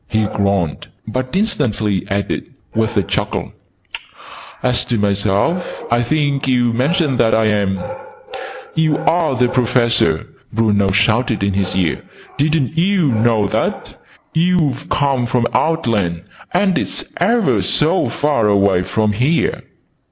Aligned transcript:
He 0.07 0.25
groaned, 0.25 0.87
but 1.07 1.35
instantly 1.35 2.07
added, 2.09 2.45
with 2.73 2.97
a 2.97 3.03
chuckle, 3.03 3.51
"As 4.63 4.83
to 4.85 4.97
myself, 4.97 5.63
I 5.91 6.01
think 6.01 6.47
you 6.47 6.73
mentioned 6.73 7.19
that 7.19 7.35
I 7.35 7.45
am" 7.45 7.77
"Oo're 8.79 9.35
the 9.35 9.47
Professor!" 9.53 10.25
Bruno 10.51 10.87
shouted 10.87 11.43
in 11.43 11.53
his 11.53 11.77
ear. 11.77 12.01
"Didn't 12.39 12.79
oo 12.79 13.11
know 13.13 13.43
that? 13.43 13.95
Oo've 14.35 14.89
come 14.89 15.27
from 15.27 15.45
Outland! 15.53 16.23
And 16.51 16.79
it's 16.79 17.05
ever 17.17 17.61
so 17.61 18.09
far 18.09 18.47
away 18.47 18.81
from 18.81 19.13
here!" 19.13 19.65